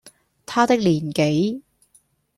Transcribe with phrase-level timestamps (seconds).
[0.47, 1.61] 他的年紀，